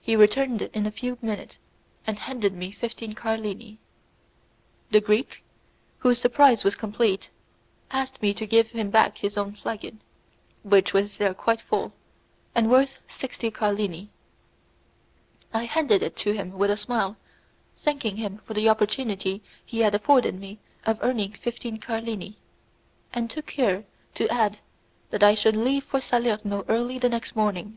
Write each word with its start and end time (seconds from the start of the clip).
He 0.00 0.16
returned 0.16 0.62
in 0.62 0.86
a 0.86 0.90
few 0.90 1.18
minutes 1.20 1.58
and 2.06 2.18
handed 2.20 2.54
me 2.54 2.70
fifteen 2.70 3.12
carlini. 3.12 3.78
The 4.90 5.02
Greek, 5.02 5.42
whose 5.98 6.18
surprise 6.18 6.64
was 6.64 6.74
complete, 6.74 7.28
asked 7.90 8.22
me 8.22 8.32
to 8.32 8.46
give 8.46 8.68
him 8.68 8.88
back 8.88 9.18
his 9.18 9.36
own 9.36 9.52
flagon, 9.54 10.00
which 10.62 10.94
was 10.94 11.18
there 11.18 11.34
quite 11.34 11.60
full, 11.60 11.92
and 12.54 12.70
worth 12.70 12.96
sixty 13.06 13.50
carlini. 13.50 14.08
I 15.52 15.64
handed 15.64 16.02
it 16.02 16.16
to 16.16 16.32
him 16.32 16.52
with 16.52 16.70
a 16.70 16.76
smile, 16.78 17.18
thanking 17.76 18.16
him 18.16 18.38
for 18.38 18.54
the 18.54 18.70
opportunity 18.70 19.42
he 19.66 19.80
had 19.80 19.94
afforded 19.94 20.40
me 20.40 20.60
of 20.86 20.98
earning 21.02 21.32
fifteen 21.34 21.76
carlini, 21.76 22.38
and 23.12 23.28
took 23.30 23.44
care 23.48 23.84
to 24.14 24.26
add 24.32 24.60
that 25.10 25.22
I 25.22 25.34
should 25.34 25.56
leave 25.56 25.84
for 25.84 26.00
Salerno 26.00 26.64
early 26.70 26.98
the 26.98 27.10
next 27.10 27.36
morning. 27.36 27.76